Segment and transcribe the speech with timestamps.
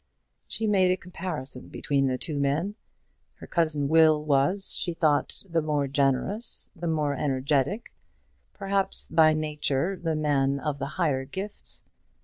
[0.47, 2.73] She made a comparison between the two men.
[3.35, 7.93] Her cousin Will was, she thought, the more generous, the more energetic,
[8.51, 11.83] perhaps, by nature, the man of the higher gifts.